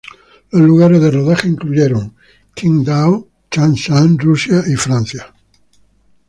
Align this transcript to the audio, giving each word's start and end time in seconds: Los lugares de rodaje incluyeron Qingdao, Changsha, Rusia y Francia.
Los 0.49 0.61
lugares 0.65 0.99
de 0.99 1.11
rodaje 1.11 1.47
incluyeron 1.47 2.15
Qingdao, 2.55 3.27
Changsha, 3.51 4.01
Rusia 4.17 4.63
y 4.65 4.73
Francia. 4.75 5.31